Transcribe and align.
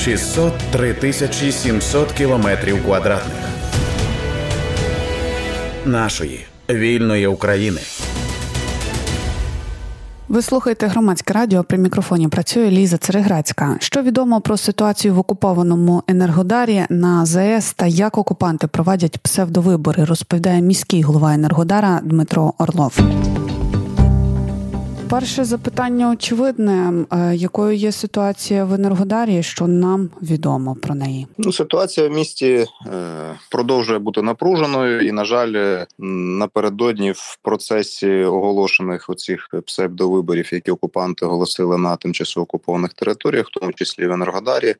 603 0.00 0.94
тисячі 0.94 1.52
700 1.52 2.12
кілометрів 2.12 2.84
квадратних 2.84 3.36
нашої 5.84 6.46
вільної 6.70 7.26
України. 7.26 7.80
Ви 10.28 10.42
слухаєте 10.42 10.86
громадське 10.86 11.34
радіо. 11.34 11.64
При 11.64 11.78
мікрофоні 11.78 12.28
працює 12.28 12.70
Ліза 12.70 12.96
Цереграцька. 12.96 13.76
Що 13.80 14.02
відомо 14.02 14.40
про 14.40 14.56
ситуацію 14.56 15.14
в 15.14 15.18
окупованому 15.18 16.02
Енергодарі 16.08 16.84
на 16.90 17.26
ЗАЕС 17.26 17.72
та 17.72 17.86
як 17.86 18.18
окупанти 18.18 18.66
проводять 18.66 19.18
псевдовибори, 19.18 20.04
розповідає 20.04 20.62
міський 20.62 21.02
голова 21.02 21.34
Енергодара 21.34 22.00
Дмитро 22.02 22.54
Орлов. 22.58 22.98
Перше 25.10 25.44
запитання 25.44 26.10
очевидне, 26.10 27.04
е, 27.12 27.36
якою 27.36 27.76
є 27.76 27.92
ситуація 27.92 28.64
в 28.64 28.74
Енергодарі, 28.74 29.42
що 29.42 29.66
нам 29.66 30.10
відомо 30.22 30.76
про 30.82 30.94
неї? 30.94 31.26
Ну, 31.38 31.52
ситуація 31.52 32.08
в 32.08 32.12
місті 32.12 32.46
е, 32.46 32.66
продовжує 33.50 33.98
бути 33.98 34.22
напруженою, 34.22 35.00
і 35.00 35.12
на 35.12 35.24
жаль, 35.24 35.84
напередодні 35.98 37.12
в 37.12 37.38
процесі 37.42 38.24
оголошених 38.24 39.10
оцих 39.10 39.48
псевдовиборів, 39.66 40.48
які 40.52 40.70
окупанти 40.70 41.26
оголосили 41.26 41.78
на 41.78 41.96
тимчасово 41.96 42.44
окупованих 42.44 42.92
територіях, 42.94 43.46
в 43.46 43.60
тому 43.60 43.72
числі 43.72 44.06
в 44.06 44.12
Енергодарі, 44.12 44.74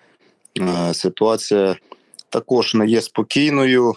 е, 0.60 0.95
ситуація 0.95 1.76
також 2.28 2.74
не 2.74 2.87
є 2.87 3.01
спокійною. 3.01 3.95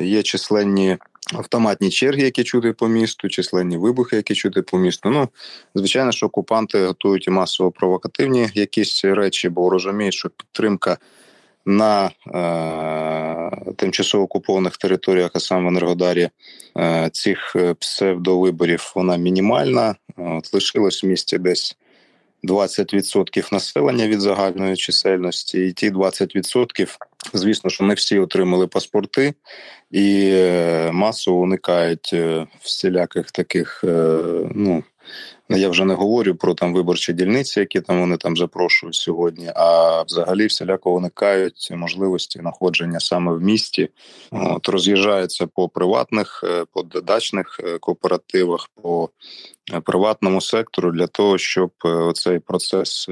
Є 0.00 0.22
численні 0.22 0.96
автоматні 1.34 1.90
черги, 1.90 2.22
які 2.22 2.44
чути 2.44 2.72
по 2.72 2.88
місту, 2.88 3.28
численні 3.28 3.76
вибухи, 3.76 4.16
які 4.16 4.34
чути 4.34 4.62
по 4.62 4.78
місту. 4.78 5.10
Ну 5.10 5.28
звичайно, 5.74 6.12
що 6.12 6.26
окупанти 6.26 6.86
готують 6.86 7.28
масово 7.28 7.70
провокативні 7.70 8.48
якісь 8.54 9.04
речі, 9.04 9.48
бо 9.48 9.70
розуміють, 9.70 10.14
що 10.14 10.30
підтримка 10.30 10.98
на 11.66 12.10
е, 12.34 13.72
тимчасово 13.76 14.24
окупованих 14.24 14.76
територіях, 14.76 15.30
а 15.34 15.40
саме 15.40 15.64
в 15.64 15.68
Енергодарі, 15.68 16.28
е, 16.78 17.10
цих 17.12 17.56
е, 17.56 17.74
псевдовиборів 17.74 18.92
вона 18.94 19.16
мінімальна. 19.16 19.94
От 20.16 20.54
лишилось 20.54 21.04
в 21.04 21.06
місті 21.06 21.38
десь. 21.38 21.76
20% 22.44 23.52
населення 23.52 24.08
від 24.08 24.20
загальної 24.20 24.76
чисельності, 24.76 25.66
і 25.66 25.72
ті 25.72 25.90
20%, 25.90 26.96
звісно, 27.32 27.70
що 27.70 27.84
не 27.84 27.94
всі 27.94 28.18
отримали 28.18 28.66
паспорти. 28.66 29.34
І 29.90 30.30
е, 30.32 30.90
масово 30.92 31.40
уникають 31.40 32.10
е, 32.12 32.46
всіляких 32.60 33.30
таких, 33.30 33.84
е, 33.84 34.18
ну 34.54 34.84
я 35.58 35.68
вже 35.68 35.84
не 35.84 35.94
говорю 35.94 36.34
про 36.34 36.54
там 36.54 36.74
виборчі 36.74 37.12
дільниці, 37.12 37.60
які 37.60 37.80
там 37.80 38.00
вони 38.00 38.16
там 38.16 38.36
запрошують 38.36 38.94
сьогодні. 38.94 39.50
А 39.54 40.02
взагалі 40.02 40.46
всіляко 40.46 40.94
уникають 40.94 41.68
можливості 41.70 42.38
знаходження 42.38 43.00
саме 43.00 43.32
в 43.32 43.40
місті, 43.42 43.88
от 44.30 44.68
роз'їжджаються 44.68 45.46
по 45.46 45.68
приватних, 45.68 46.44
по 46.72 46.82
дачних 46.82 47.60
кооперативах, 47.80 48.68
по 48.82 49.10
приватному 49.84 50.40
сектору 50.40 50.92
для 50.92 51.06
того, 51.06 51.38
щоб 51.38 51.70
цей 52.14 52.38
процес 52.38 53.08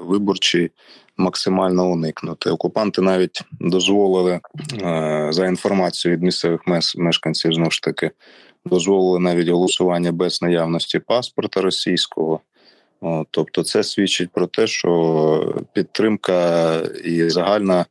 виборчий 0.00 0.70
максимально 1.16 1.90
уникнути. 1.90 2.50
Окупанти 2.50 3.02
навіть 3.02 3.42
дозволили 3.60 4.40
за 5.30 5.46
інформацією 5.46 6.16
від 6.16 6.24
місцевих 6.24 6.60
мешканців 6.96 7.52
знову 7.52 7.70
ж 7.70 7.82
таки 7.82 8.10
дозволили 8.66 9.18
навіть 9.18 9.48
голосування 9.48 10.12
без 10.12 10.42
наявності 10.42 10.98
паспорта 10.98 11.60
російського. 11.60 12.40
Тобто, 13.30 13.62
це 13.62 13.82
свідчить 13.82 14.30
про 14.30 14.46
те, 14.46 14.66
що 14.66 15.64
підтримка 15.72 16.80
і 17.04 17.30
загальна 17.30 17.86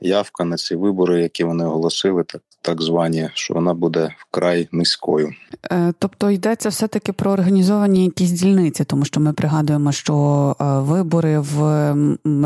явка 0.00 0.44
на 0.44 0.56
ці 0.56 0.76
вибори, 0.76 1.22
які 1.22 1.44
вони 1.44 1.64
оголосили, 1.64 2.24
так 2.24 2.42
так 2.62 2.82
звані, 2.82 3.30
що 3.34 3.54
вона 3.54 3.74
буде 3.74 4.14
вкрай 4.18 4.68
низькою. 4.72 5.34
Е, 5.70 5.92
тобто 5.98 6.30
йдеться 6.30 6.68
все 6.68 6.88
таки 6.88 7.12
про 7.12 7.30
організовані 7.30 8.04
якісь 8.04 8.30
дільниці, 8.30 8.84
тому 8.84 9.04
що 9.04 9.20
ми 9.20 9.32
пригадуємо, 9.32 9.92
що 9.92 10.56
е, 10.60 10.64
вибори 10.64 11.38
в 11.38 11.94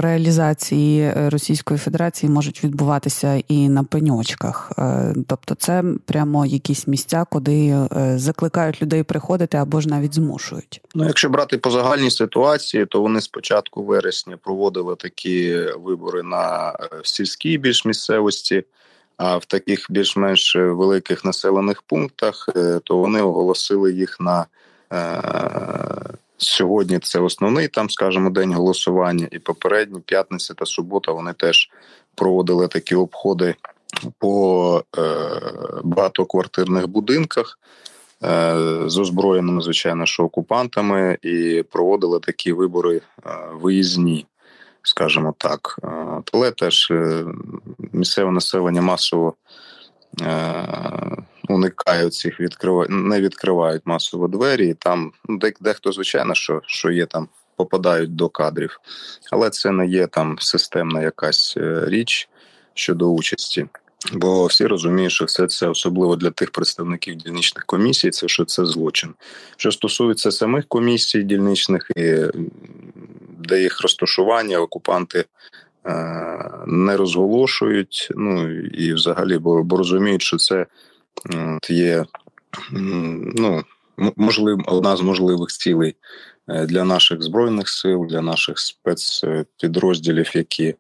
реалізації 0.00 1.12
Російської 1.28 1.78
Федерації 1.78 2.31
можуть 2.31 2.65
відбуватися 2.65 3.43
і 3.49 3.69
на 3.69 3.84
пеньочках. 3.84 4.72
Е, 4.78 5.15
тобто, 5.27 5.54
це 5.54 5.84
прямо 6.04 6.47
якісь 6.47 6.87
місця, 6.87 7.27
куди 7.31 7.87
закликають 8.16 8.83
людей 8.83 9.03
приходити 9.03 9.56
або 9.56 9.81
ж 9.81 9.88
навіть 9.88 10.15
змушують. 10.15 10.81
Ну, 10.94 11.04
якщо 11.06 11.28
брати 11.28 11.59
по 11.59 11.71
загальній 11.71 12.10
ситуації, 12.10 12.87
то 12.87 13.00
вони 13.00 13.21
спочатку 13.21 13.84
вересня 13.84 14.37
проводили 14.37 14.97
такі 14.97 15.65
вибори 15.78 16.22
на 16.22 16.72
сільській 17.03 17.59
більш 17.59 17.84
місцевості. 17.84 18.65
А 19.16 19.37
в 19.37 19.44
таких 19.44 19.87
більш-менш 19.91 20.56
великих 20.56 21.25
населених 21.25 21.82
пунктах 21.82 22.49
е, 22.56 22.81
то 22.84 22.97
вони 22.97 23.22
оголосили 23.22 23.93
їх 23.93 24.21
на 24.21 24.47
е, 24.93 25.22
сьогодні. 26.37 26.99
Це 26.99 27.21
основний 27.21 27.69
там, 27.69 27.91
скажімо, 27.91 28.31
день 28.31 28.54
голосування, 28.54 29.28
і 29.31 29.38
попередні 29.38 30.00
п'ятниця 30.00 30.54
та 30.54 30.66
субота 30.66 31.12
вони 31.12 31.32
теж 31.32 31.71
проводили 32.15 32.69
такі 32.69 32.94
обходи 32.94 33.54
по 34.19 34.84
е, 34.99 35.03
багатоквартирних 35.84 36.88
будинках. 36.88 37.59
З 38.87 38.98
озброєними, 38.98 39.62
звичайно, 39.62 40.06
що 40.06 40.22
окупантами, 40.22 41.19
і 41.22 41.65
проводили 41.71 42.21
такі 42.21 42.53
вибори 42.53 43.00
виїзні 43.53 44.27
скажімо 44.87 45.34
так. 45.38 45.78
Е, 45.84 45.88
але 46.33 46.50
теж 46.50 46.88
е, 46.91 47.25
місцеве 47.97 48.31
населення 48.31 48.83
масово 48.83 49.34
е, 50.23 50.67
уникають 51.49 52.15
цих 52.15 52.41
відкривають, 52.41 52.91
не 52.91 53.21
відкривають 53.21 53.83
масово 53.84 54.29
двері, 54.29 54.69
і 54.69 54.75
там 54.75 55.12
ну, 55.29 55.39
дехто, 55.61 55.93
звичайно, 55.93 56.34
що 56.34 56.62
що 56.67 56.91
є 56.91 57.07
там, 57.07 57.29
попадають 57.57 58.17
до 58.17 58.29
кадрів, 58.29 58.81
але 59.33 59.51
це 59.51 59.71
не 59.71 59.87
є 59.87 60.07
там 60.07 60.39
системна 60.39 61.03
якась 61.03 61.55
річ 61.87 62.29
щодо 62.75 63.09
участі. 63.09 63.67
Бо 64.13 64.47
всі 64.47 64.67
розуміють, 64.67 65.13
що 65.13 65.25
все 65.25 65.47
це 65.47 65.69
особливо 65.69 66.17
для 66.17 66.31
тих 66.31 66.51
представників 66.51 67.15
дільничних 67.15 67.65
комісій, 67.67 68.11
це 68.11 68.28
що 68.28 68.45
це 68.45 68.67
злочин. 68.67 69.15
Що 69.57 69.73
стосується 69.73 70.33
самих 70.33 70.67
комісій 70.69 71.23
дільничних 71.23 71.91
і 71.97 72.17
де 73.39 73.63
їх 73.63 73.83
розташування 73.83 74.59
окупанти 74.59 75.19
е, 75.19 75.25
не 76.66 76.97
розголошують. 76.97 78.08
Ну 78.16 78.60
і 78.60 78.92
взагалі, 78.92 79.38
бо, 79.38 79.62
бо 79.62 79.76
розуміють, 79.76 80.22
що 80.22 80.36
це 80.36 80.66
є 81.69 82.04
ну, 82.70 83.64
можлив, 84.16 84.58
одна 84.66 84.97
з 84.97 85.00
можливих 85.00 85.48
цілей 85.48 85.97
е, 86.48 86.66
для 86.66 86.84
наших 86.84 87.22
збройних 87.22 87.69
сил, 87.69 88.06
для 88.06 88.20
наших 88.20 88.58
спецпідрозділів, 88.58 90.36
які 90.36 90.74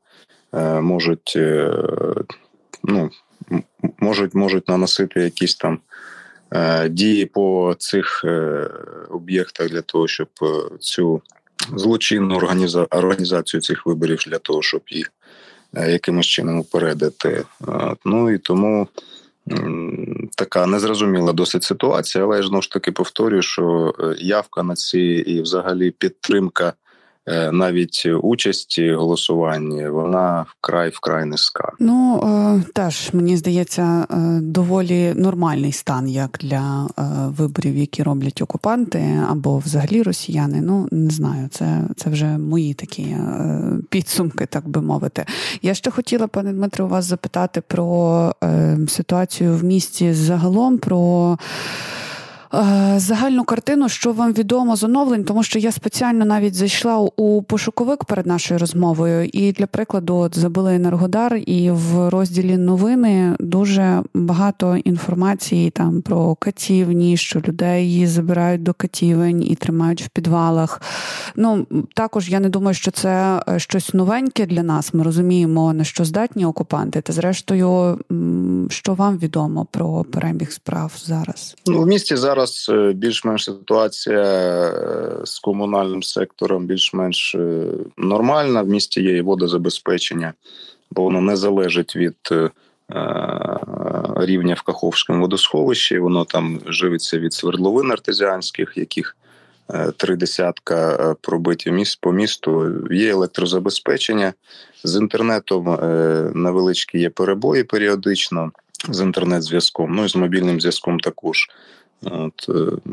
е, 0.54 0.80
можуть 0.80 1.38
ну, 2.84 3.10
можуть, 3.98 4.34
можуть 4.34 4.68
наносити 4.68 5.20
якісь 5.20 5.56
там. 5.56 5.78
Дії 6.90 7.26
по 7.26 7.74
цих 7.78 8.24
об'єктах 9.10 9.68
для 9.68 9.82
того, 9.82 10.08
щоб 10.08 10.28
цю 10.80 11.22
злочинну 11.76 12.36
організацію 12.90 13.60
цих 13.60 13.86
виборів 13.86 14.18
для 14.26 14.38
того, 14.38 14.62
щоб 14.62 14.80
їх 14.88 15.12
е, 15.74 15.92
якимось 15.92 16.26
чином 16.26 16.58
упередити. 16.58 17.44
Ну 18.04 18.30
і 18.30 18.38
тому 18.38 18.88
така 20.36 20.66
незрозуміла 20.66 21.32
досить 21.32 21.62
ситуація, 21.62 22.24
але 22.24 22.36
я 22.36 22.42
знову 22.42 22.62
ж 22.62 22.70
таки 22.70 22.92
повторюю, 22.92 23.42
що 23.42 23.94
е, 24.00 24.14
явка 24.18 24.62
на 24.62 24.74
ці 24.74 25.00
і 25.00 25.40
взагалі 25.40 25.90
підтримка 25.90 26.72
Е, 27.28 27.52
навіть 27.52 28.06
участі 28.22 28.92
голосуванні 28.92 29.88
вона 29.88 30.46
вкрай 30.48 30.90
вкрай 30.90 31.24
низька. 31.24 31.72
Ну 31.78 32.20
е, 32.24 32.72
теж 32.72 33.10
мені 33.12 33.36
здається 33.36 34.06
е, 34.10 34.16
доволі 34.40 35.14
нормальний 35.14 35.72
стан, 35.72 36.08
як 36.08 36.38
для 36.40 36.88
виборів, 37.28 37.76
які 37.76 38.02
роблять 38.02 38.42
окупанти 38.42 39.20
або 39.30 39.58
взагалі 39.58 40.02
росіяни. 40.02 40.60
Ну 40.60 40.88
не 40.90 41.10
знаю, 41.10 41.48
це 41.48 41.80
це 41.96 42.10
вже 42.10 42.26
мої 42.26 42.74
такі 42.74 43.16
підсумки, 43.90 44.46
так 44.46 44.68
би 44.68 44.82
мовити. 44.82 45.24
Я 45.62 45.74
ще 45.74 45.90
хотіла, 45.90 46.26
пане 46.26 46.52
Дмитро, 46.52 46.86
вас 46.86 47.04
запитати 47.04 47.62
про 47.68 48.32
ситуацію 48.88 49.56
в 49.56 49.64
місті 49.64 50.12
загалом. 50.12 50.78
про 50.78 51.38
загальну 52.96 53.44
картину, 53.44 53.88
що 53.88 54.12
вам 54.12 54.32
відомо 54.32 54.76
з 54.76 54.84
оновлень, 54.84 55.24
тому 55.24 55.42
що 55.42 55.58
я 55.58 55.72
спеціально 55.72 56.24
навіть 56.24 56.54
зайшла 56.54 56.98
у 56.98 57.42
пошуковик 57.42 58.04
перед 58.04 58.26
нашою 58.26 58.60
розмовою, 58.60 59.30
і 59.32 59.52
для 59.52 59.66
прикладу 59.66 60.16
от 60.16 60.38
забили 60.38 60.74
Енергодар, 60.74 61.36
і 61.46 61.70
в 61.70 62.08
розділі 62.08 62.56
новини 62.56 63.36
дуже 63.40 64.02
багато 64.14 64.76
інформації 64.76 65.70
там 65.70 66.02
про 66.02 66.34
катівні, 66.34 67.16
що 67.16 67.40
людей 67.48 67.88
її 67.90 68.06
забирають 68.06 68.62
до 68.62 68.74
катівень 68.74 69.42
і 69.42 69.54
тримають 69.54 70.02
в 70.02 70.08
підвалах. 70.08 70.82
Ну 71.36 71.66
також 71.94 72.28
я 72.28 72.40
не 72.40 72.48
думаю, 72.48 72.74
що 72.74 72.90
це 72.90 73.42
е, 73.48 73.58
щось 73.58 73.94
новеньке 73.94 74.46
для 74.46 74.62
нас. 74.62 74.94
Ми 74.94 75.02
розуміємо 75.02 75.72
на 75.72 75.84
що 75.84 76.04
здатні 76.04 76.44
окупанти. 76.44 77.00
Та 77.00 77.12
зрештою, 77.12 77.98
що 78.70 78.94
вам 78.94 79.18
відомо 79.18 79.66
про 79.70 80.04
перебіг 80.04 80.52
справ 80.52 80.92
зараз? 81.04 81.56
Ну 81.66 81.80
в 81.80 81.86
місті 81.86 82.16
зараз 82.16 82.35
зараз 82.36 82.66
е, 82.68 82.92
більш-менш 82.92 83.44
ситуація 83.44 84.22
е, 84.22 84.72
з 85.24 85.38
комунальним 85.38 86.02
сектором 86.02 86.66
більш-менш 86.66 87.34
е, 87.34 87.66
нормальна. 87.96 88.62
В 88.62 88.68
місті 88.68 89.02
є 89.02 89.16
і 89.16 89.20
водозабезпечення, 89.20 90.32
бо 90.90 91.02
воно 91.02 91.20
не 91.20 91.36
залежить 91.36 91.96
від 91.96 92.16
рівня 94.16 94.54
в 94.54 94.62
Каховському 94.62 95.20
водосховищі. 95.20 95.98
Воно 95.98 96.24
там 96.24 96.60
живиться 96.66 97.18
від 97.18 97.32
свердловин 97.32 97.92
артезіанських, 97.92 98.72
яких 98.76 99.16
три 99.96 100.16
десятка 100.16 101.14
пробиті 101.20 101.70
міст 101.70 101.98
по 102.00 102.12
місту. 102.12 102.72
Є 102.90 103.10
електрозабезпечення 103.10 104.32
з 104.84 104.96
інтернетом. 104.96 105.78
Невеличкі 106.34 106.98
є 106.98 107.10
перебої 107.10 107.64
періодично. 107.64 108.50
З 108.88 109.00
інтернет-зв'язком, 109.00 109.94
ну 109.94 110.04
і 110.04 110.08
з 110.08 110.16
мобільним 110.16 110.60
зв'язком 110.60 111.00
також. 111.00 111.48
От, 112.02 112.48
е, 112.48 112.92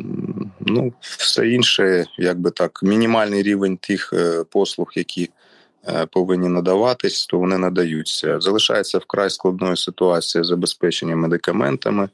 ну, 0.59 0.93
Все 0.99 1.49
інше, 1.49 2.05
якби 2.17 2.51
так, 2.51 2.83
мінімальний 2.83 3.43
рівень 3.43 3.77
тих 3.77 4.13
е, 4.13 4.43
послуг, 4.49 4.91
які 4.95 5.29
е, 5.87 6.05
повинні 6.05 6.49
надаватись, 6.49 7.25
то 7.25 7.39
вони 7.39 7.57
надаються. 7.57 8.39
Залишається 8.39 8.97
вкрай 8.97 9.29
складною 9.29 9.77
ситуація 9.77 10.43
з 10.43 10.47
забезпеченням 10.47 11.19
медикаментами, 11.19 12.09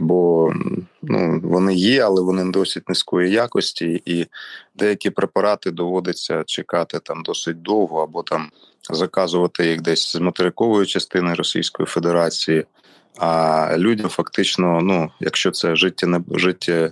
бо 0.00 0.52
ну, 1.02 1.40
вони 1.44 1.74
є, 1.74 2.04
але 2.04 2.22
вони 2.22 2.50
досить 2.50 2.88
низької 2.88 3.32
якості, 3.32 4.02
і 4.04 4.26
деякі 4.74 5.10
препарати 5.10 5.70
доводиться 5.70 6.42
чекати 6.46 6.98
там 6.98 7.22
досить 7.22 7.62
довго, 7.62 8.02
або 8.02 8.22
там 8.22 8.50
заказувати 8.90 9.66
їх 9.66 9.80
десь 9.80 10.12
з 10.12 10.20
материкової 10.20 10.86
частини 10.86 11.34
Російської 11.34 11.86
Федерації. 11.86 12.64
А 13.18 13.74
людям 13.78 14.08
фактично, 14.08 14.80
ну 14.80 15.10
якщо 15.20 15.50
це 15.50 15.76
життя 15.76 16.06
не 16.06 16.20
життя 16.30 16.90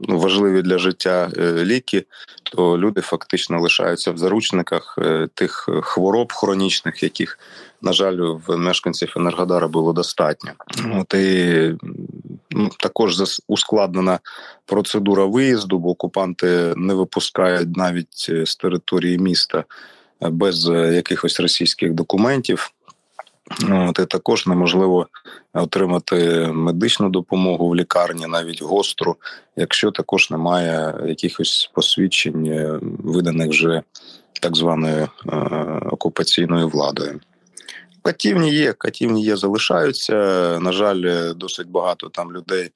ну, 0.00 0.18
важливі 0.18 0.62
для 0.62 0.78
життя 0.78 1.30
е, 1.38 1.64
ліки, 1.64 2.04
то 2.42 2.78
люди 2.78 3.00
фактично 3.00 3.60
лишаються 3.60 4.12
в 4.12 4.18
заручниках 4.18 4.98
е, 4.98 5.28
тих 5.34 5.68
хвороб 5.82 6.32
хронічних, 6.32 7.02
яких, 7.02 7.38
на 7.82 7.92
жаль, 7.92 8.16
в 8.46 8.56
мешканців 8.56 9.12
Енергодара 9.16 9.68
було 9.68 9.92
достатньо. 9.92 10.50
От 10.94 11.14
і 11.14 11.74
ну, 12.50 12.70
також 12.78 13.22
ускладнена 13.48 14.18
процедура 14.66 15.24
виїзду, 15.24 15.78
бо 15.78 15.90
окупанти 15.90 16.74
не 16.76 16.94
випускають 16.94 17.76
навіть 17.76 18.26
е, 18.28 18.46
з 18.46 18.56
території 18.56 19.18
міста 19.18 19.64
без 20.20 20.68
якихось 20.68 21.40
російських 21.40 21.92
документів. 21.92 22.72
От, 23.70 23.98
і 23.98 24.06
також 24.06 24.46
неможливо 24.46 25.06
отримати 25.52 26.46
медичну 26.52 27.08
допомогу 27.08 27.68
в 27.68 27.76
лікарні, 27.76 28.26
навіть 28.26 28.62
гостру, 28.62 29.16
якщо 29.56 29.90
також 29.90 30.30
немає 30.30 30.94
якихось 31.06 31.70
посвідчень, 31.74 32.46
е, 32.46 32.78
виданих 32.82 33.48
вже 33.48 33.82
так 34.42 34.56
званою 34.56 35.08
е, 35.28 35.36
окупаційною 35.90 36.68
владою. 36.68 37.20
Катівні 38.02 38.54
є, 38.54 38.72
катівні 38.72 39.22
є, 39.22 39.36
залишаються. 39.36 40.14
На 40.60 40.72
жаль, 40.72 41.32
досить 41.36 41.68
багато 41.68 42.08
там 42.08 42.32
людей. 42.32 42.70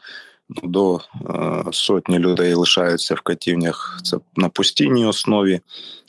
Ну, 0.49 0.69
до 0.69 1.01
е, 1.31 1.73
сотні 1.73 2.19
людей 2.19 2.55
лишаються 2.55 3.15
в 3.15 3.21
катівнях. 3.21 4.01
Це 4.05 4.17
на 4.37 4.49
постійній 4.49 5.07
основі. 5.07 5.61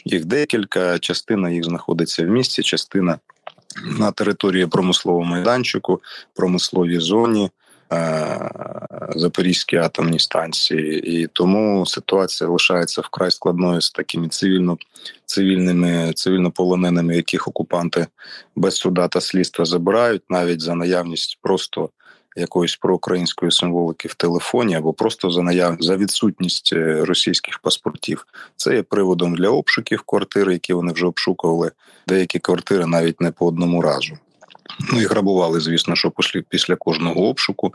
Їх 0.06 0.26
декілька. 0.26 1.00
Частина 1.00 1.50
їх 1.50 1.64
знаходиться 1.64 2.26
в 2.26 2.28
місті, 2.28 2.64
частина 2.64 3.20
на 4.00 4.12
території 4.12 4.68
промислового 4.68 5.24
майданчику, 5.26 6.02
промисловій 6.34 7.00
зоні. 7.00 7.50
Запорізькі 9.16 9.78
атомні 9.78 10.20
станції, 10.20 11.22
і 11.22 11.28
тому 11.28 11.86
ситуація 11.86 12.50
лишається 12.50 13.02
вкрай 13.02 13.32
складною 13.32 13.82
з 13.82 13.92
такими 13.92 14.28
цивільно 14.28 14.78
цивільними 15.26 16.14
цивільнополоненими, 16.16 17.16
яких 17.16 17.48
окупанти 17.48 18.08
без 18.56 18.76
суда 18.76 19.08
та 19.08 19.22
слідства 19.22 19.66
забирають, 19.66 20.24
навіть 20.30 20.62
за 20.62 20.76
наявність 20.76 21.38
просто 21.42 21.90
якоїсь 22.36 22.76
проукраїнської 22.76 23.52
символики 23.52 24.08
в 24.08 24.14
телефоні, 24.14 24.76
або 24.76 24.94
просто 24.94 25.32
за 25.32 25.42
наяв 25.42 25.78
за 25.80 25.98
відсутність 25.98 26.74
е, 26.74 27.06
російських 27.06 27.60
паспортів. 27.60 28.28
Це 28.56 28.76
є 28.76 28.84
приводом 28.84 29.36
для 29.36 29.50
обшуків 29.50 30.02
квартири, 30.02 30.54
які 30.54 30.74
вони 30.74 30.94
вже 30.94 31.06
обшукували. 31.06 31.72
Деякі 32.08 32.40
квартири 32.40 32.86
навіть 32.86 33.22
не 33.22 33.32
по 33.32 33.48
одному 33.48 33.82
разу. 33.82 34.18
Ну 34.94 35.02
і 35.02 35.06
грабували, 35.06 35.60
звісно, 35.60 35.96
що 35.96 36.12
після 36.50 36.76
кожного 36.76 37.30
обшуку. 37.30 37.74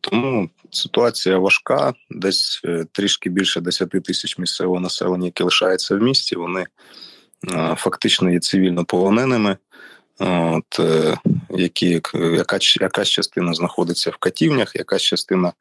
Тому 0.00 0.50
ситуація 0.70 1.38
важка. 1.38 1.94
Десь 2.10 2.60
е, 2.64 2.86
трішки 2.92 3.30
більше 3.30 3.60
10 3.60 3.90
тисяч 3.90 4.38
місцевого 4.38 4.80
населення, 4.80 5.24
яке 5.24 5.44
лишається 5.44 5.96
в 5.96 6.02
місті. 6.02 6.36
Вони 6.36 6.66
фактично 7.76 8.30
є 8.30 8.40
цивільно 8.40 8.84
полоненими 8.84 9.56
от, 10.18 10.80
е, 10.80 11.16
які 11.50 12.00
яка, 12.14 12.58
якась 12.80 13.08
частина 13.08 13.54
знаходиться 13.54 14.10
в 14.10 14.16
катівнях, 14.16 14.76
якась 14.76 15.02
частина 15.02 15.52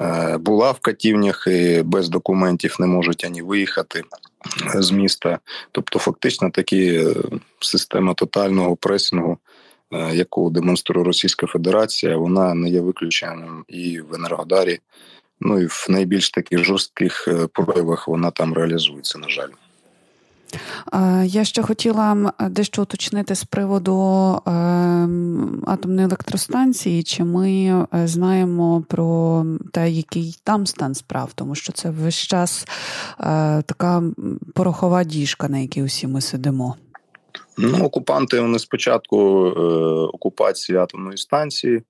е, 0.00 0.38
була 0.38 0.70
в 0.70 0.78
катівнях 0.78 1.46
і 1.46 1.82
без 1.82 2.08
документів 2.08 2.76
не 2.78 2.86
можуть 2.86 3.24
ані 3.24 3.42
виїхати 3.42 4.02
з 4.74 4.90
міста. 4.90 5.38
Тобто, 5.72 5.98
фактично, 5.98 6.50
такі 6.50 6.86
е, 6.86 7.14
система 7.60 8.14
тотального 8.14 8.76
пресингу. 8.76 9.38
Яку 10.12 10.50
демонструє 10.50 11.06
Російська 11.06 11.46
Федерація, 11.46 12.16
вона 12.16 12.54
не 12.54 12.68
є 12.70 12.80
виключенням 12.80 13.64
і 13.68 14.00
в 14.00 14.14
Енергодарі, 14.14 14.80
ну 15.40 15.60
і 15.60 15.66
в 15.66 15.86
найбільш 15.88 16.30
таких 16.30 16.64
жорстких 16.64 17.28
проявах 17.52 18.08
вона 18.08 18.30
там 18.30 18.54
реалізується, 18.54 19.18
на 19.18 19.28
жаль. 19.28 19.48
Я 21.24 21.44
ще 21.44 21.62
хотіла 21.62 22.32
дещо 22.50 22.82
уточнити 22.82 23.34
з 23.34 23.44
приводу 23.44 24.38
ем, 24.46 25.62
атомної 25.66 26.06
електростанції, 26.06 27.02
чи 27.02 27.24
ми 27.24 27.50
е, 27.52 27.86
знаємо 28.06 28.84
про 28.88 29.44
те, 29.72 29.90
який 29.90 30.36
там 30.44 30.66
стан 30.66 30.94
справ, 30.94 31.30
тому 31.34 31.54
що 31.54 31.72
це 31.72 31.90
весь 31.90 32.14
час 32.14 32.66
е, 33.20 33.62
така 33.62 34.02
порохова 34.54 35.04
діжка, 35.04 35.48
на 35.48 35.58
якій 35.58 35.82
усі 35.82 36.06
ми 36.06 36.20
сидимо. 36.20 36.76
Ну, 37.58 37.84
окупанти 37.84 38.40
вони 38.40 38.58
спочатку 38.58 39.46
е, 39.46 39.60
окупації 40.12 40.78
атомної 40.78 41.18
станції. 41.18 41.82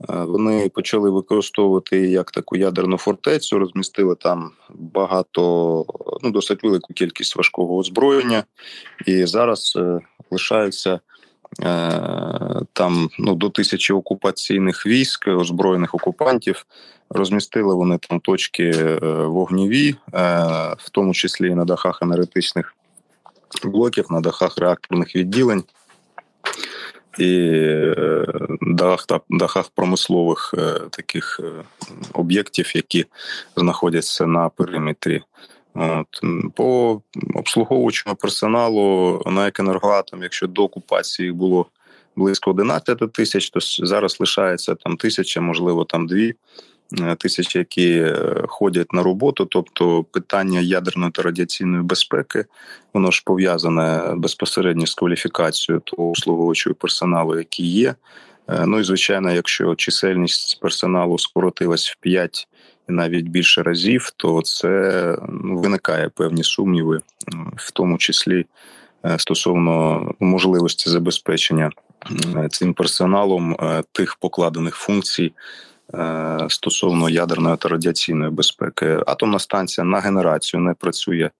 Е, 0.00 0.24
вони 0.24 0.68
почали 0.68 1.10
використовувати 1.10 1.98
як 2.08 2.30
таку 2.30 2.56
ядерну 2.56 2.98
фортецю, 2.98 3.58
розмістили 3.58 4.14
там 4.14 4.50
багато, 4.70 5.84
ну 6.22 6.30
досить 6.30 6.62
велику 6.62 6.94
кількість 6.94 7.36
важкого 7.36 7.76
озброєння, 7.76 8.44
і 9.06 9.26
зараз 9.26 9.74
е, 9.76 10.00
лишаються 10.30 11.00
е, 11.62 12.02
там 12.72 13.08
ну, 13.18 13.34
до 13.34 13.50
тисячі 13.50 13.94
окупаційних 13.94 14.86
військ, 14.86 15.28
озброєних 15.28 15.94
окупантів. 15.94 16.66
Розмістили 17.10 17.74
вони 17.74 17.98
там 17.98 18.20
точки 18.20 18.72
вогніві, 19.02 19.94
в 20.78 20.90
тому 20.92 21.14
числі 21.14 21.48
і 21.48 21.54
на 21.54 21.64
дахах 21.64 21.98
енергетичних 22.02 22.74
блоків, 23.64 24.06
на 24.10 24.20
дахах 24.20 24.58
реакторних 24.58 25.16
відділень 25.16 25.64
і 27.18 27.50
е, 27.98 28.26
дахах 29.28 29.68
промислових 29.74 30.54
е, 30.58 30.80
таких 30.90 31.40
е, 31.44 31.64
об'єктів, 32.12 32.76
які 32.76 33.06
знаходяться 33.56 34.26
на 34.26 34.48
периметрі. 34.48 35.22
От. 35.74 36.06
По 36.54 37.00
обслуговуючому 37.34 38.16
персоналу 38.16 39.22
на 39.26 39.48
екенергоатом, 39.48 40.22
якщо 40.22 40.46
до 40.46 40.64
окупації 40.64 41.32
було 41.32 41.66
близько 42.16 42.50
11 42.50 43.12
тисяч, 43.12 43.50
то 43.50 43.60
зараз 43.86 44.20
лишається 44.20 44.74
там 44.74 44.96
тисяча, 44.96 45.40
можливо, 45.40 45.84
там 45.84 46.06
дві. 46.06 46.34
Е, 46.92 47.14
тисяч, 47.14 47.56
які 47.56 47.90
е, 47.90 48.42
ходять 48.46 48.92
на 48.92 49.02
роботу. 49.02 49.46
Тобто, 49.46 50.04
питання 50.04 50.60
ядерної 50.60 51.12
та 51.12 51.22
радіаційної 51.22 51.82
безпеки, 51.82 52.44
воно 52.94 53.10
ж 53.10 53.22
пов'язане 53.26 54.14
безпосередньо 54.16 54.86
з 54.86 54.94
кваліфікацією 54.94 55.80
того 55.80 56.08
обслуговуючого 56.08 56.74
персоналу, 56.74 57.38
який 57.38 57.72
є. 57.72 57.94
Ну 58.66 58.78
і 58.78 58.84
звичайно, 58.84 59.32
якщо 59.32 59.74
чисельність 59.74 60.60
персоналу 60.60 61.18
скоротилась 61.18 61.90
в 61.90 61.96
5 61.96 62.48
і 62.88 62.92
навіть 62.92 63.28
більше 63.28 63.62
разів, 63.62 64.10
то 64.16 64.42
це 64.42 65.18
ну, 65.28 65.58
виникає 65.58 66.08
певні 66.08 66.44
сумніви, 66.44 67.00
в 67.56 67.70
тому 67.70 67.98
числі 67.98 68.46
стосовно 69.16 70.02
можливості 70.20 70.90
забезпечення 70.90 71.70
цим 72.50 72.74
персоналом 72.74 73.56
тих 73.92 74.16
покладених 74.16 74.74
функцій. 74.74 75.32
Стосовно 76.48 77.08
ядерної 77.08 77.56
та 77.56 77.68
радіаційної 77.68 78.30
безпеки, 78.30 79.00
атомна 79.06 79.38
станція 79.38 79.84
на 79.84 80.00
генерацію 80.00 80.60
не 80.60 80.74
працює 80.74 81.30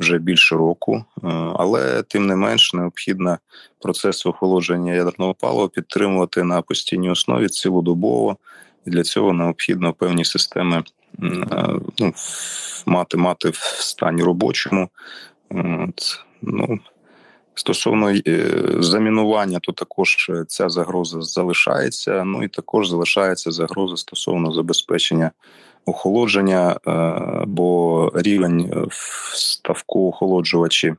вже 0.00 0.18
більше 0.18 0.54
року, 0.54 0.96
е, 0.96 1.28
але 1.58 2.02
тим 2.02 2.26
не 2.26 2.36
менш 2.36 2.74
необхідно 2.74 3.38
процес 3.82 4.26
охолодження 4.26 4.92
ядерного 4.92 5.34
палива 5.34 5.68
підтримувати 5.68 6.42
на 6.42 6.62
постійній 6.62 7.10
основі 7.10 7.48
цілодобово, 7.48 8.36
і 8.86 8.90
для 8.90 9.02
цього 9.02 9.32
необхідно 9.32 9.92
певні 9.92 10.24
системи 10.24 10.84
е, 11.22 11.44
ну, 11.98 12.12
мати 12.86 13.16
мати 13.16 13.48
в 13.48 13.58
стані 13.80 14.22
робочому. 14.22 14.88
От, 15.50 16.24
ну, 16.42 16.78
Стосовно 17.58 18.10
е, 18.10 18.50
замінування, 18.78 19.58
то 19.58 19.72
також 19.72 20.30
ця 20.48 20.68
загроза 20.68 21.20
залишається. 21.20 22.24
Ну 22.24 22.44
і 22.44 22.48
також 22.48 22.88
залишається 22.88 23.50
загроза 23.50 23.96
стосовно 23.96 24.52
забезпечення 24.52 25.30
охолодження, 25.86 26.76
е, 26.86 27.44
бо 27.46 28.10
рівень 28.14 28.88
ставку 29.34 30.08
охолоджувачі 30.08 30.86
е, 30.86 30.96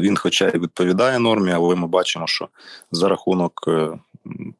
він, 0.00 0.16
хоча 0.16 0.48
й 0.48 0.58
відповідає 0.58 1.18
нормі, 1.18 1.52
але 1.52 1.74
ми 1.74 1.86
бачимо, 1.86 2.26
що 2.26 2.48
за 2.92 3.08
рахунок 3.08 3.64
е, 3.68 3.88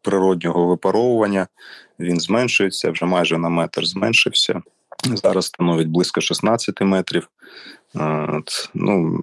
природнього 0.03 0.67
випаровування 0.67 1.47
він 2.01 2.21
зменшується 2.21 2.91
вже 2.91 3.07
майже 3.07 3.39
на 3.39 3.49
метр 3.49 3.87
зменшився. 3.87 4.63
Зараз 5.05 5.47
становить 5.47 5.89
близько 5.89 6.21
16 6.21 6.81
метрів. 6.81 7.29
Ну 8.75 9.21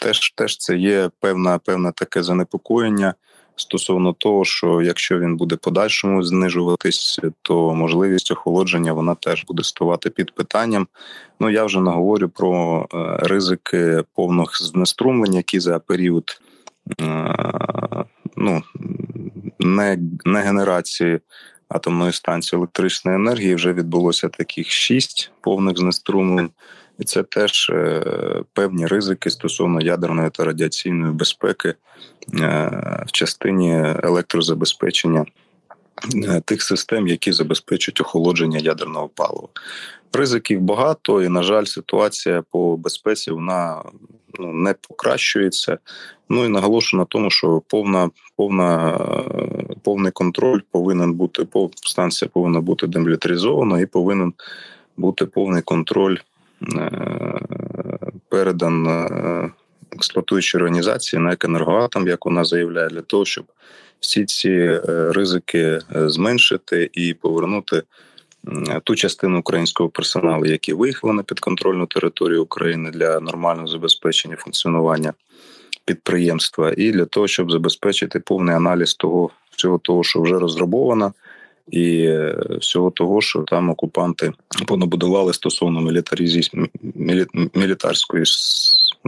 теж 0.00 0.30
теж 0.30 0.56
це 0.56 0.76
є 0.76 1.10
певна 1.20 1.58
певне 1.58 1.92
таке 1.96 2.22
занепокоєння 2.22 3.14
стосовно 3.60 4.12
того, 4.12 4.44
що 4.44 4.82
якщо 4.82 5.18
він 5.18 5.36
буде 5.36 5.56
подальшому 5.56 6.22
знижуватись, 6.22 7.20
то 7.42 7.74
можливість 7.74 8.30
охолодження 8.30 8.92
вона 8.92 9.14
теж 9.14 9.44
буде 9.44 9.62
ставати 9.62 10.10
під 10.10 10.34
питанням. 10.34 10.86
Ну 11.40 11.50
я 11.50 11.64
вже 11.64 11.80
не 11.80 11.90
говорю 11.90 12.28
про 12.28 12.86
е, 12.94 12.96
ризики 13.26 14.04
повного 14.14 14.48
знеструмлення, 14.52 15.36
які 15.36 15.60
за 15.60 15.78
період 15.78 16.40
е, 17.00 18.04
ну 18.36 18.62
не, 19.58 19.98
не 20.24 20.40
генерації. 20.40 21.20
Атомної 21.68 22.12
станції 22.12 22.58
електричної 22.58 23.16
енергії 23.16 23.54
вже 23.54 23.72
відбулося 23.72 24.28
таких 24.28 24.70
шість 24.70 25.32
повних 25.40 25.78
знеструмлень, 25.78 26.50
і 27.00 27.04
це 27.04 27.22
теж 27.22 27.70
е, 27.70 28.02
певні 28.52 28.86
ризики 28.86 29.30
стосовно 29.30 29.80
ядерної 29.80 30.30
та 30.30 30.44
радіаційної 30.44 31.12
безпеки 31.12 31.68
е, 31.68 31.74
в 33.06 33.12
частині 33.12 33.72
електрозабезпечення 34.02 35.24
е, 36.14 36.42
тих 36.44 36.62
систем, 36.62 37.08
які 37.08 37.32
забезпечують 37.32 38.00
охолодження 38.00 38.58
ядерного 38.58 39.08
палива. 39.08 39.48
Ризиків 40.12 40.60
багато, 40.60 41.22
і 41.22 41.28
на 41.28 41.42
жаль, 41.42 41.64
ситуація 41.64 42.42
по 42.50 42.76
безпеці 42.76 43.30
вона 43.30 43.82
ну 44.38 44.52
не 44.52 44.74
покращується. 44.88 45.78
Ну 46.28 46.44
і 46.44 46.48
наголошую 46.48 46.98
на 46.98 47.04
тому, 47.04 47.30
що 47.30 47.62
повна 47.68 48.10
повна 48.36 48.98
повний 49.82 50.12
контроль 50.12 50.60
повинен 50.70 51.12
бути 51.12 51.46
станція 51.74 52.30
повинна 52.34 52.60
бути 52.60 52.86
демілітаризована 52.86 53.80
і 53.80 53.86
повинен 53.86 54.32
бути 54.96 55.26
повний 55.26 55.62
контроль 55.62 56.16
передан 58.28 58.86
е, 58.86 59.50
експлуатуючій 59.92 60.56
організації 60.56 61.22
на 61.22 61.36
«Енергоатом», 61.44 62.08
як 62.08 62.26
вона 62.26 62.44
заявляє, 62.44 62.88
для 62.88 63.00
того, 63.00 63.24
щоб 63.24 63.44
всі 64.00 64.24
ці 64.24 64.50
е, 64.50 64.80
ризики 65.12 65.80
зменшити 65.90 66.90
і 66.92 67.14
повернути 67.14 67.82
ту 68.84 68.94
частину 68.94 69.38
українського 69.38 69.88
персоналу, 69.88 70.46
які 70.46 70.72
виїхали 70.72 71.12
на 71.12 71.22
підконтрольну 71.22 71.86
територію 71.86 72.42
України 72.42 72.90
для 72.90 73.20
нормального 73.20 73.66
забезпечення 73.66 74.36
функціонування 74.36 75.12
підприємства, 75.84 76.74
і 76.76 76.90
для 76.90 77.04
того, 77.04 77.28
щоб 77.28 77.50
забезпечити 77.50 78.20
повний 78.20 78.54
аналіз 78.54 78.94
того 78.94 79.30
всього 79.50 79.78
того, 79.78 80.04
що 80.04 80.22
вже 80.22 80.38
розробовано 80.38 81.12
і 81.70 82.04
е, 82.04 82.36
всього 82.60 82.90
того, 82.90 83.20
що 83.20 83.38
там 83.42 83.70
окупанти 83.70 84.32
понабудували 84.66 85.32
стосовно 85.32 85.80
мілітарізі... 85.80 86.50
мілітарської 87.54 88.24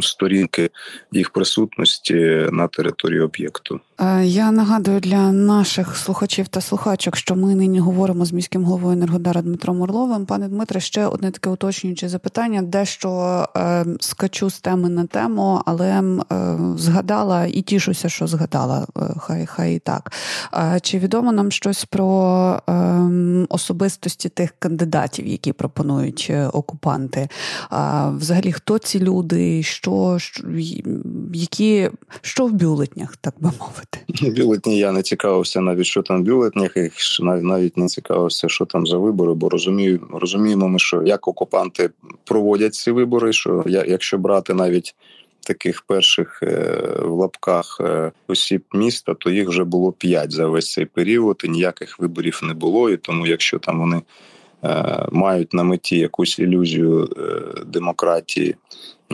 сторінки 0.01 0.71
їх 1.13 1.31
присутності 1.31 2.15
на 2.53 2.69
території 2.69 3.21
об'єкту. 3.21 3.81
Е, 4.03 4.27
я 4.27 4.51
нагадую 4.51 5.01
для 5.01 5.33
наших 5.33 5.97
слухачів 5.97 6.49
та 6.49 6.61
слухачок, 6.61 7.17
що 7.17 7.37
ми 7.37 7.55
нині 7.55 7.81
говоримо 7.81 8.25
з 8.25 8.33
міським 8.33 8.65
головою 8.65 8.93
Енергодара 8.93 9.43
Дмитром 9.43 9.83
Орловим. 9.83 10.27
Пане 10.27 10.49
Дмитре, 10.49 10.81
ще 10.81 11.07
одне 11.07 11.31
таке 11.31 11.51
уточнююче 11.51 12.09
запитання, 12.09 12.63
дещо 12.63 13.45
е, 13.57 13.85
скачу 14.01 14.51
з 14.51 14.61
теми 14.61 14.89
на 14.89 15.07
тему, 15.07 15.63
але 15.67 15.89
е, 15.91 16.59
згадала 16.77 17.47
і 17.47 17.63
тішуся, 17.63 18.09
що 18.09 18.27
згадала. 18.27 18.87
Е, 18.97 19.01
хай 19.19 19.47
хай 19.47 19.77
і 19.77 19.79
так. 19.79 20.13
Е, 20.55 20.81
чи 20.83 20.99
відомо 20.99 21.33
нам 21.33 21.51
щось 21.51 21.85
про 21.85 22.63
е, 22.69 22.73
особистості 23.49 24.29
тих 24.29 24.55
кандидатів, 24.59 25.27
які 25.27 25.53
пропонують 25.53 26.33
окупанти? 26.53 27.29
Взагалі, 28.17 28.53
хто 28.53 28.79
ці 28.79 29.01
люди? 29.01 29.63
що, 29.63 30.17
що 30.19 30.45
які 31.35 31.91
що 32.21 32.47
в 32.47 32.53
бюлетнях, 32.53 33.17
так 33.17 33.35
би 33.41 33.51
мовити? 33.61 33.92
Бюлетні 34.23 34.79
я 34.79 34.93
не 34.93 35.03
цікавився 35.03 35.61
навіть, 35.61 35.87
що 35.87 36.03
там 36.03 36.23
в 36.23 36.25
бюлетнях, 36.25 36.73
навіть 37.23 37.77
не 37.77 37.87
цікавився, 37.87 38.49
що 38.49 38.65
там 38.65 38.87
за 38.87 38.99
вибори, 38.99 39.35
бо 39.35 39.49
розумію, 39.49 40.01
розуміємо, 40.13 40.69
ми, 40.69 40.79
що 40.79 41.03
як 41.03 41.29
окупанти 41.29 41.91
проводять 42.25 42.75
ці 42.75 42.91
вибори, 42.91 43.33
що 43.33 43.65
якщо 43.67 44.19
брати 44.19 44.55
навіть. 44.55 44.95
Таких 45.45 45.83
перших 45.83 46.41
е, 46.43 46.79
в 47.03 47.11
лапках 47.11 47.81
е, 47.81 48.13
осіб 48.29 48.63
міста, 48.73 49.15
то 49.15 49.31
їх 49.31 49.49
вже 49.49 49.65
було 49.65 49.93
п'ять 49.93 50.33
за 50.33 50.47
весь 50.47 50.73
цей 50.73 50.87
період, 50.87 51.43
і 51.45 51.49
ніяких 51.49 51.99
виборів 51.99 52.41
не 52.43 52.55
було. 52.55 52.91
І 52.91 52.97
тому, 52.97 53.27
якщо 53.27 53.59
там 53.59 53.81
вони 53.81 54.03
е, 54.65 55.07
мають 55.13 55.53
на 55.53 55.63
меті 55.63 55.99
якусь 55.99 56.39
ілюзію 56.39 57.09
демократії 57.67 58.57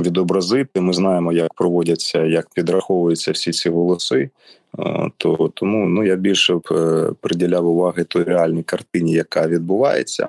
відобразити. 0.02 0.81
Ми 0.81 0.93
знаємо, 0.93 1.33
як 1.33 1.55
проводяться, 1.55 2.25
як 2.25 2.49
підраховуються 2.55 3.33
всі 3.33 3.52
ці 3.52 3.71
голоси. 3.71 4.31
То 5.17 5.50
тому 5.55 5.88
ну 5.88 6.05
я 6.05 6.17
більше 6.17 6.55
б 6.55 6.69
е, 6.71 7.12
приділяв 7.21 7.67
уваги 7.67 8.05
той 8.05 8.23
реальній 8.23 8.62
картині, 8.62 9.12
яка 9.12 9.49
відбувається, 9.49 10.28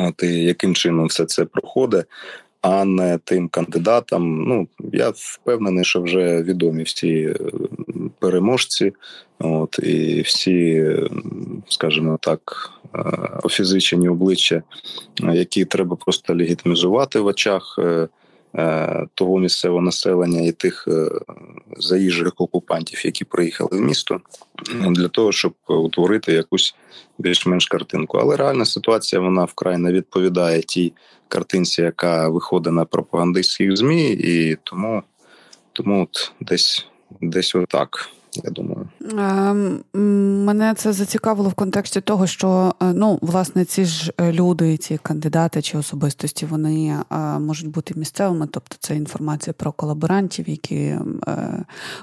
от 0.00 0.22
і 0.22 0.44
яким 0.44 0.74
чином 0.74 1.06
все 1.06 1.24
це 1.24 1.44
проходить. 1.44 2.06
А 2.62 2.84
не 2.84 3.18
тим 3.24 3.48
кандидатам. 3.48 4.44
Ну 4.48 4.68
я 4.92 5.12
впевнений, 5.14 5.84
що 5.84 6.02
вже 6.02 6.42
відомі 6.42 6.82
всі 6.82 7.22
е, 7.22 7.36
переможці, 8.18 8.92
от 9.38 9.78
і 9.82 10.20
всі, 10.20 10.94
скажімо 11.68 12.18
так, 12.20 12.72
е, 12.94 12.98
офізичені 13.42 14.08
обличчя, 14.08 14.62
які 15.32 15.64
треба 15.64 15.96
просто 15.96 16.34
легітимізувати 16.34 17.20
в 17.20 17.26
очах 17.26 17.78
Е, 17.78 18.08
того 19.14 19.38
місцевого 19.38 19.80
населення 19.80 20.40
і 20.40 20.52
тих 20.52 20.88
е, 20.88 21.10
заїжджих 21.76 22.32
окупантів, 22.36 23.06
які 23.06 23.24
приїхали 23.24 23.70
в 23.72 23.80
місто, 23.80 24.20
для 24.90 25.08
того, 25.08 25.32
щоб 25.32 25.54
утворити 25.68 26.32
якусь 26.32 26.74
більш-менш 27.18 27.66
картинку. 27.66 28.18
Але 28.18 28.36
реальна 28.36 28.64
ситуація 28.64 29.22
вона 29.22 29.44
вкрай 29.44 29.78
не 29.78 29.92
відповідає 29.92 30.62
тій 30.62 30.92
картинці, 31.28 31.82
яка 31.82 32.28
виходить 32.28 32.72
на 32.72 32.84
пропагандистських 32.84 33.76
змі, 33.76 34.10
і 34.10 34.56
тому 34.62 35.02
тому 35.72 36.02
от 36.02 36.32
десь 36.40 36.86
десь 37.20 37.54
отак 37.54 38.10
я 38.44 38.50
думаю. 38.50 38.85
Ем, 39.12 39.84
мене 40.44 40.74
це 40.74 40.92
зацікавило 40.92 41.48
в 41.48 41.54
контексті 41.54 42.00
того, 42.00 42.26
що 42.26 42.74
е, 42.82 42.92
ну, 42.94 43.18
власне, 43.22 43.64
ці 43.64 43.84
ж 43.84 44.12
е, 44.20 44.32
люди, 44.32 44.76
ці 44.76 44.98
кандидати 45.02 45.62
чи 45.62 45.78
особистості, 45.78 46.46
вони 46.46 46.98
е, 47.10 47.16
можуть 47.38 47.68
бути 47.68 47.94
місцевими, 47.96 48.48
тобто 48.50 48.76
це 48.80 48.96
інформація 48.96 49.54
про 49.54 49.72
колаборантів, 49.72 50.48
які 50.48 50.94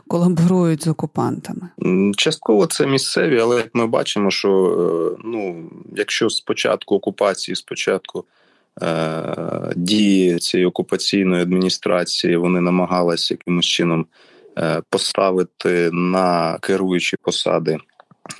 колаборують 0.07 0.83
з 0.83 0.88
окупантами. 0.88 1.69
Частково 2.17 2.65
це 2.65 2.88
місцеві, 2.88 3.39
але 3.39 3.55
як 3.55 3.69
ми 3.74 3.88
бачимо, 3.88 4.31
що 4.31 5.17
ну, 5.25 5.69
якщо 5.95 6.29
спочатку 6.29 6.95
окупації, 6.95 7.55
спочатку. 7.55 8.25
Дії 9.75 10.39
цієї 10.39 10.67
окупаційної 10.67 11.41
адміністрації 11.41 12.38
вони 12.38 12.62
намагалися 12.62 13.33
якимось 13.33 13.65
чином 13.65 14.05
поставити 14.89 15.89
на 15.91 16.57
керуючі 16.62 17.17
посади 17.22 17.77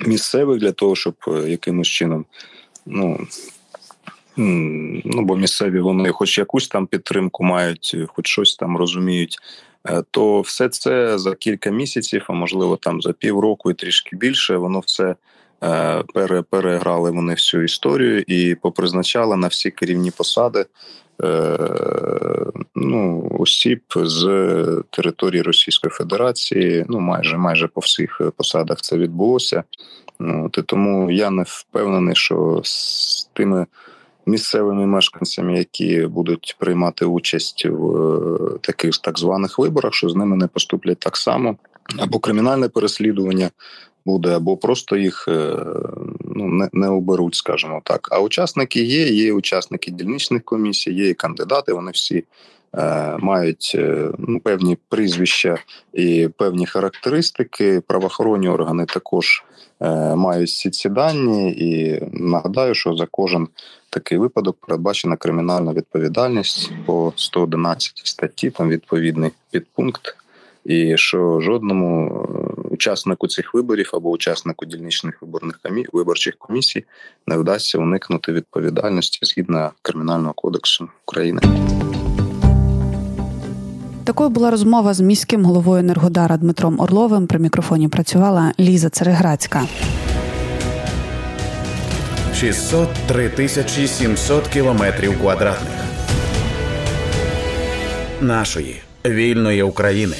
місцевих 0.06 0.58
для 0.58 0.72
того, 0.72 0.96
щоб 0.96 1.14
якимось 1.46 1.88
чином 1.88 2.24
ну 2.86 3.26
Ну, 4.36 5.22
бо 5.22 5.36
місцеві 5.36 5.80
вони, 5.80 6.12
хоч 6.12 6.38
якусь 6.38 6.68
там 6.68 6.86
підтримку 6.86 7.44
мають, 7.44 7.96
хоч 8.08 8.26
щось 8.26 8.56
там 8.56 8.76
розуміють, 8.76 9.38
е, 9.88 10.02
то 10.10 10.40
все 10.40 10.68
це 10.68 11.18
за 11.18 11.34
кілька 11.34 11.70
місяців, 11.70 12.24
а 12.28 12.32
можливо 12.32 12.76
там 12.76 13.02
за 13.02 13.12
півроку 13.12 13.70
і 13.70 13.74
трішки 13.74 14.16
більше, 14.16 14.56
воно 14.56 14.80
все 14.80 15.16
е, 15.64 16.02
пере, 16.14 16.42
переграли 16.42 17.10
вони 17.10 17.32
всю 17.32 17.62
історію 17.62 18.24
і 18.26 18.54
попризначали 18.54 19.36
на 19.36 19.46
всі 19.46 19.70
керівні 19.70 20.10
посади 20.10 20.60
е, 20.60 20.66
ну, 22.74 23.28
осіб 23.38 23.80
з 23.96 24.22
території 24.90 25.42
Російської 25.42 25.90
Федерації. 25.90 26.84
Ну, 26.88 27.00
майже 27.00 27.36
майже 27.36 27.68
по 27.68 27.80
всіх 27.80 28.20
посадах 28.36 28.80
це 28.80 28.96
відбулося. 28.96 29.62
Ну, 30.18 30.50
і 30.58 30.62
Тому 30.62 31.10
я 31.10 31.30
не 31.30 31.44
впевнений, 31.46 32.14
що 32.14 32.60
з 32.64 33.24
тими 33.32 33.66
місцевими 34.26 34.86
мешканцями, 34.86 35.58
які 35.58 36.06
будуть 36.06 36.56
приймати 36.58 37.04
участь 37.04 37.66
в 37.66 37.96
е, 37.96 38.58
таких 38.60 38.98
так 38.98 39.18
званих 39.18 39.58
виборах, 39.58 39.94
що 39.94 40.08
з 40.08 40.16
ними 40.16 40.36
не 40.36 40.46
поступлять 40.46 40.98
так 40.98 41.16
само, 41.16 41.56
або 41.98 42.18
кримінальне 42.18 42.68
переслідування 42.68 43.50
буде, 44.06 44.36
або 44.36 44.56
просто 44.56 44.96
їх 44.96 45.28
е, 45.28 45.56
ну 46.20 46.44
не 46.44 46.68
не 46.72 46.88
оберуть, 46.88 47.34
скажімо 47.34 47.80
так. 47.84 48.08
А 48.10 48.20
учасники 48.20 48.82
є, 48.82 49.08
є 49.08 49.32
учасники 49.32 49.90
дільничних 49.90 50.44
комісій, 50.44 50.92
є 50.92 51.08
і 51.08 51.14
кандидати. 51.14 51.72
Вони 51.72 51.90
всі. 51.90 52.24
Е, 52.76 53.16
мають 53.18 53.76
ну, 54.18 54.40
певні 54.40 54.78
прізвища 54.88 55.58
і 55.92 56.28
певні 56.36 56.66
характеристики. 56.66 57.80
Правоохоронні 57.80 58.48
органи 58.48 58.84
також 58.84 59.44
Е, 59.80 60.14
мають 60.14 60.48
всі 60.48 60.70
ці 60.70 60.88
дані, 60.88 61.52
і 61.52 62.00
нагадаю, 62.12 62.74
що 62.74 62.94
за 62.94 63.06
кожен 63.10 63.48
такий 63.90 64.18
випадок 64.18 64.56
передбачена 64.66 65.16
кримінальна 65.16 65.72
відповідальність 65.72 66.72
по 66.86 67.12
111 67.16 68.00
статті, 68.04 68.50
там 68.50 68.68
відповідний 68.68 69.30
підпункт, 69.50 70.16
і 70.64 70.96
що 70.96 71.40
жодному 71.40 72.10
е, 72.10 72.43
учаснику 72.74 73.28
цих 73.28 73.54
виборів 73.54 73.90
або 73.92 74.10
учаснику 74.10 74.66
дільничних 74.66 75.22
виборних 75.22 75.60
комі... 75.62 75.86
виборчих 75.92 76.34
комісій 76.38 76.84
не 77.26 77.36
вдасться 77.36 77.78
уникнути 77.78 78.32
відповідальності 78.32 79.18
згідно 79.22 79.72
кримінального 79.82 80.34
кодексу 80.34 80.88
України. 81.06 81.40
Такою 84.04 84.30
була 84.30 84.50
розмова 84.50 84.94
з 84.94 85.00
міським 85.00 85.44
головою 85.44 85.80
Енергодара 85.80 86.36
Дмитром 86.36 86.80
Орловим. 86.80 87.26
При 87.26 87.38
мікрофоні 87.38 87.88
працювала 87.88 88.52
Ліза 88.60 88.88
Цереграцька. 88.90 89.62
603 92.34 93.28
тисячі 93.28 93.86
700 93.86 94.48
кілометрів 94.48 95.20
квадратних 95.20 95.84
нашої 98.20 98.82
вільної 99.06 99.62
України. 99.62 100.16